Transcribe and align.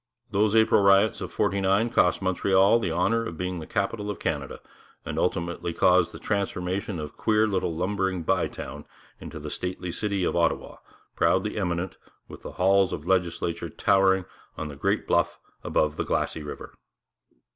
Those 0.31 0.55
April 0.55 0.81
riots 0.81 1.21
of 1.21 1.31
'49 1.31 1.91
cost 1.91 2.23
Montreal 2.23 2.79
the 2.79 2.91
honour 2.91 3.23
of 3.23 3.37
being 3.37 3.59
the 3.59 3.67
capital 3.67 4.09
of 4.09 4.17
Canada, 4.17 4.59
and 5.05 5.19
ultimately 5.19 5.73
caused 5.73 6.11
the 6.11 6.17
transformation 6.17 6.97
of 6.99 7.15
queer 7.17 7.45
little 7.45 7.75
lumbering 7.75 8.23
Bytown 8.23 8.85
into 9.19 9.37
the 9.37 9.51
stately 9.51 9.91
city 9.91 10.23
of 10.23 10.35
Ottawa, 10.35 10.77
proudly 11.15 11.55
eminent, 11.55 11.97
with 12.27 12.41
the 12.41 12.53
halls 12.53 12.93
of 12.93 13.05
legislature 13.07 13.69
towering 13.69 14.25
on 14.57 14.69
the 14.69 14.75
great 14.75 15.05
bluff 15.05 15.37
above 15.63 15.97
the 15.97 16.03
glassy 16.03 16.41
river. 16.41 16.73